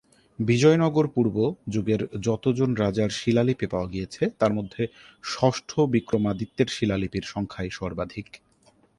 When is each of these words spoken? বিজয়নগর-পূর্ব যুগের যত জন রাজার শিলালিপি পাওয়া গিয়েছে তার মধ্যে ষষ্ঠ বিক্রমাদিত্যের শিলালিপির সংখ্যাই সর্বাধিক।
বিজয়নগর-পূর্ব 0.39 1.35
যুগের 1.69 2.01
যত 2.21 2.43
জন 2.53 2.69
রাজার 2.75 3.09
শিলালিপি 3.11 3.67
পাওয়া 3.67 3.87
গিয়েছে 3.87 4.23
তার 4.39 4.51
মধ্যে 4.53 4.83
ষষ্ঠ 5.23 5.69
বিক্রমাদিত্যের 5.89 6.67
শিলালিপির 6.67 7.25
সংখ্যাই 7.27 7.69
সর্বাধিক। 7.69 8.27